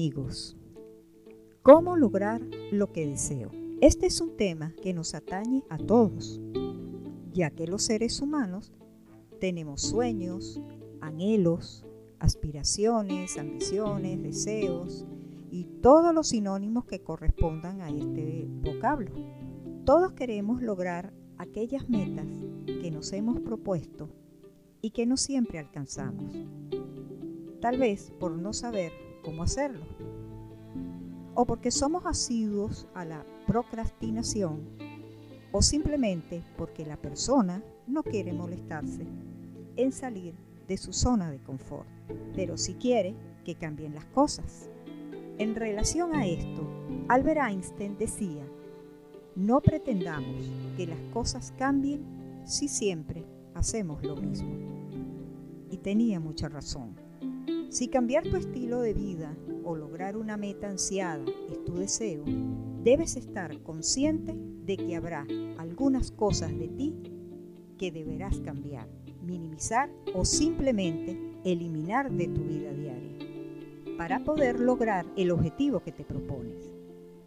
[0.00, 0.56] amigos.
[1.60, 2.40] ¿Cómo lograr
[2.72, 3.50] lo que deseo?
[3.82, 6.40] Este es un tema que nos atañe a todos,
[7.34, 8.72] ya que los seres humanos
[9.40, 10.58] tenemos sueños,
[11.02, 11.84] anhelos,
[12.18, 15.04] aspiraciones, ambiciones, deseos
[15.50, 19.12] y todos los sinónimos que correspondan a este vocablo.
[19.84, 22.26] Todos queremos lograr aquellas metas
[22.64, 24.08] que nos hemos propuesto
[24.80, 26.32] y que no siempre alcanzamos.
[27.60, 29.84] Tal vez por no saber cómo hacerlo.
[31.34, 34.60] O porque somos asiduos a la procrastinación.
[35.52, 39.06] O simplemente porque la persona no quiere molestarse
[39.76, 40.34] en salir
[40.68, 41.88] de su zona de confort.
[42.34, 44.68] Pero si quiere que cambien las cosas.
[45.38, 46.68] En relación a esto,
[47.08, 48.44] Albert Einstein decía,
[49.34, 52.04] no pretendamos que las cosas cambien
[52.44, 54.50] si siempre hacemos lo mismo.
[55.70, 56.94] Y tenía mucha razón.
[57.70, 62.24] Si cambiar tu estilo de vida o lograr una meta ansiada es tu deseo,
[62.82, 65.24] debes estar consciente de que habrá
[65.56, 66.96] algunas cosas de ti
[67.78, 68.88] que deberás cambiar,
[69.22, 73.18] minimizar o simplemente eliminar de tu vida diaria
[73.96, 76.72] para poder lograr el objetivo que te propones.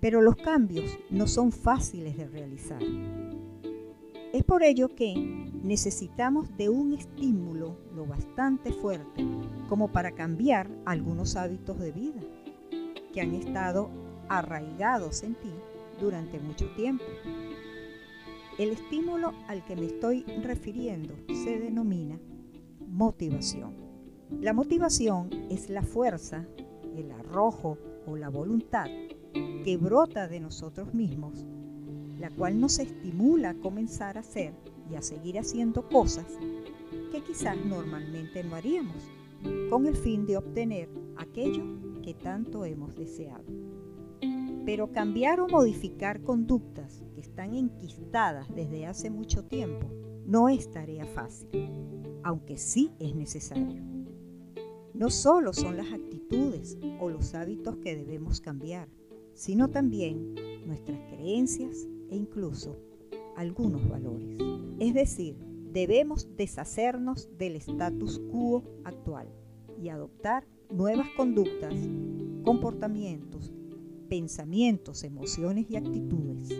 [0.00, 2.82] Pero los cambios no son fáciles de realizar.
[4.32, 5.14] Es por ello que
[5.62, 9.26] necesitamos de un estímulo lo bastante fuerte
[9.68, 12.20] como para cambiar algunos hábitos de vida
[13.12, 13.90] que han estado
[14.30, 15.52] arraigados en ti
[16.00, 17.04] durante mucho tiempo.
[18.58, 22.18] El estímulo al que me estoy refiriendo se denomina
[22.88, 23.74] motivación.
[24.40, 26.46] La motivación es la fuerza,
[26.96, 28.86] el arrojo o la voluntad
[29.64, 31.46] que brota de nosotros mismos,
[32.22, 34.54] la cual nos estimula a comenzar a hacer
[34.88, 36.24] y a seguir haciendo cosas
[37.10, 39.10] que quizás normalmente no haríamos,
[39.68, 41.64] con el fin de obtener aquello
[42.00, 43.42] que tanto hemos deseado.
[44.64, 49.88] Pero cambiar o modificar conductas que están enquistadas desde hace mucho tiempo
[50.24, 51.48] no es tarea fácil,
[52.22, 53.82] aunque sí es necesario.
[54.94, 58.88] No solo son las actitudes o los hábitos que debemos cambiar,
[59.34, 62.76] sino también nuestras creencias e incluso
[63.36, 64.36] algunos valores.
[64.78, 65.36] Es decir,
[65.72, 69.28] debemos deshacernos del status quo actual
[69.80, 71.74] y adoptar nuevas conductas,
[72.44, 73.52] comportamientos,
[74.08, 76.50] pensamientos, emociones y actitudes.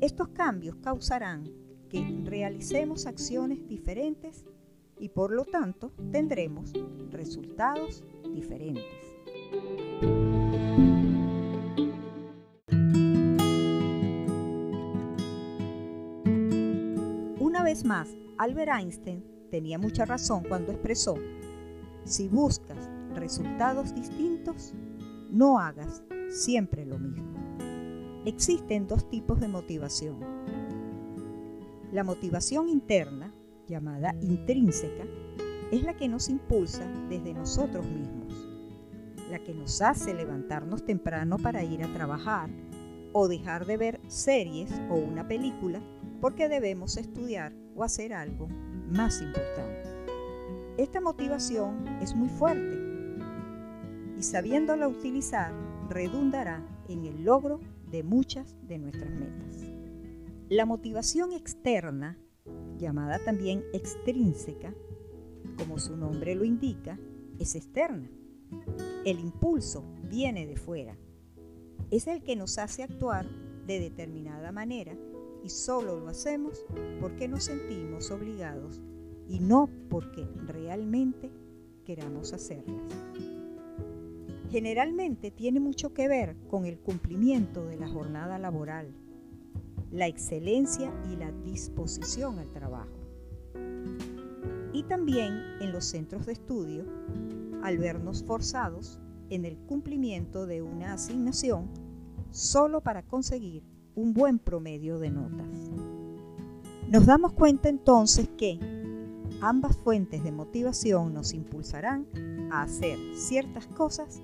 [0.00, 1.50] Estos cambios causarán
[1.88, 4.46] que realicemos acciones diferentes
[4.98, 6.72] y por lo tanto tendremos
[7.10, 9.09] resultados diferentes.
[17.90, 21.16] Más, Albert Einstein tenía mucha razón cuando expresó,
[22.04, 24.74] si buscas resultados distintos,
[25.28, 27.34] no hagas siempre lo mismo.
[28.24, 30.20] Existen dos tipos de motivación.
[31.90, 33.34] La motivación interna,
[33.66, 35.04] llamada intrínseca,
[35.72, 38.32] es la que nos impulsa desde nosotros mismos,
[39.32, 42.50] la que nos hace levantarnos temprano para ir a trabajar
[43.12, 45.80] o dejar de ver series o una película
[46.20, 48.48] porque debemos estudiar o hacer algo
[48.90, 49.88] más importante.
[50.76, 52.78] Esta motivación es muy fuerte
[54.16, 55.52] y sabiéndola utilizar
[55.88, 57.60] redundará en el logro
[57.90, 59.56] de muchas de nuestras metas.
[60.48, 62.18] La motivación externa,
[62.78, 64.74] llamada también extrínseca,
[65.56, 66.98] como su nombre lo indica,
[67.38, 68.10] es externa.
[69.04, 70.96] El impulso viene de fuera.
[71.90, 73.26] Es el que nos hace actuar
[73.66, 74.96] de determinada manera
[75.42, 76.64] y solo lo hacemos
[77.00, 78.80] porque nos sentimos obligados
[79.28, 81.32] y no porque realmente
[81.84, 82.80] queramos hacerlas.
[84.50, 88.92] Generalmente tiene mucho que ver con el cumplimiento de la jornada laboral,
[89.90, 92.98] la excelencia y la disposición al trabajo.
[94.72, 96.84] Y también en los centros de estudio,
[97.62, 99.00] al vernos forzados
[99.30, 101.70] en el cumplimiento de una asignación
[102.30, 103.62] solo para conseguir
[103.94, 105.70] un buen promedio de notas.
[106.88, 108.58] Nos damos cuenta entonces que
[109.40, 112.06] ambas fuentes de motivación nos impulsarán
[112.50, 114.22] a hacer ciertas cosas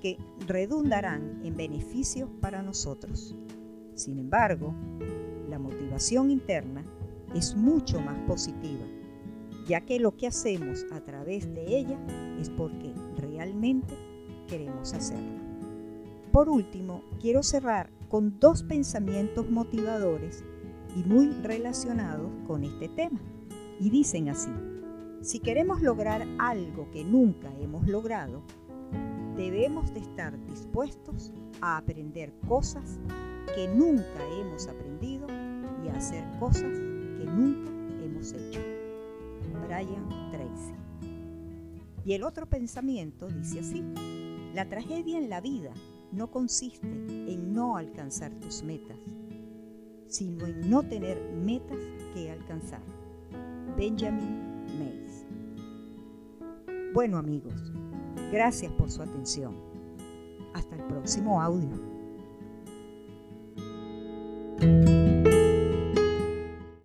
[0.00, 0.16] que
[0.46, 3.34] redundarán en beneficios para nosotros.
[3.94, 4.74] Sin embargo,
[5.48, 6.84] la motivación interna
[7.34, 8.86] es mucho más positiva,
[9.66, 11.98] ya que lo que hacemos a través de ella
[12.40, 13.94] es porque realmente
[14.46, 15.47] queremos hacerla.
[16.38, 20.44] Por último, quiero cerrar con dos pensamientos motivadores
[20.94, 23.18] y muy relacionados con este tema.
[23.80, 24.52] Y dicen así,
[25.20, 28.44] si queremos lograr algo que nunca hemos logrado,
[29.36, 33.00] debemos de estar dispuestos a aprender cosas
[33.56, 35.26] que nunca hemos aprendido
[35.84, 37.68] y a hacer cosas que nunca
[38.04, 38.60] hemos hecho.
[39.66, 40.74] Brian Tracy.
[42.04, 43.82] Y el otro pensamiento dice así,
[44.54, 45.72] la tragedia en la vida
[46.12, 48.98] no consiste en no alcanzar tus metas,
[50.06, 51.78] sino en no tener metas
[52.14, 52.82] que alcanzar.
[53.76, 55.26] Benjamin Mays.
[56.94, 57.72] Bueno amigos,
[58.32, 59.54] gracias por su atención.
[60.54, 61.97] Hasta el próximo audio.